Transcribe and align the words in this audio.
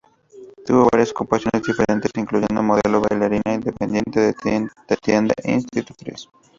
Tuvo 0.65 0.89
varias 0.91 1.11
ocupaciones 1.11 1.61
diferentes, 1.61 2.09
incluyendo 2.17 2.63
modelo, 2.63 3.01
bailarina, 3.07 3.59
dependiente 3.59 4.19
de 4.19 4.67
tienda 4.99 5.35
e 5.43 5.51
institutriz. 5.51 6.27